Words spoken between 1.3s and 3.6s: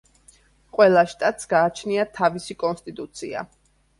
გააჩნია თავისი კონსტიტუცია.